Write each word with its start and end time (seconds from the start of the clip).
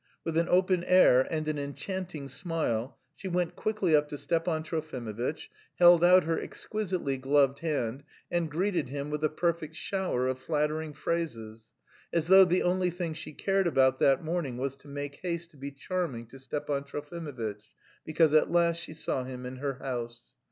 With 0.23 0.35
an 0.35 0.49
open 0.49 0.83
air 0.85 1.27
and 1.31 1.47
an 1.47 1.59
enchanting 1.59 2.27
smile 2.27 2.97
she 3.15 3.27
went 3.27 3.55
quickly 3.55 3.95
up 3.95 4.09
to 4.09 4.17
Stepan 4.17 4.63
Trofimovitch, 4.63 5.47
held 5.75 6.03
out 6.03 6.23
her 6.23 6.41
exquisitely 6.41 7.17
gloved 7.17 7.59
hand, 7.59 8.01
and 8.31 8.49
greeted 8.49 8.89
him 8.89 9.11
with 9.11 9.23
a 9.23 9.29
perfect 9.29 9.75
shower 9.75 10.25
of 10.25 10.39
flattering 10.39 10.93
phrases 10.93 11.71
as 12.11 12.25
though 12.25 12.45
the 12.45 12.63
only 12.63 12.89
thing 12.89 13.13
she 13.13 13.31
cared 13.31 13.67
about 13.67 13.99
that 13.99 14.23
morning 14.25 14.57
was 14.57 14.75
to 14.77 14.87
make 14.87 15.17
haste 15.17 15.51
to 15.51 15.57
be 15.57 15.69
charming 15.69 16.25
to 16.29 16.39
Stepan 16.39 16.83
Trofimovitch 16.83 17.69
because 18.03 18.33
at 18.33 18.49
last 18.49 18.77
she 18.77 18.93
saw 18.93 19.23
him 19.23 19.45
in 19.45 19.57
her 19.57 19.75
house. 19.75 20.33